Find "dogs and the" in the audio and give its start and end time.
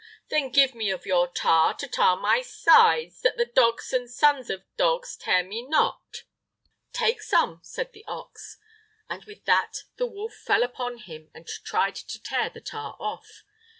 3.45-4.11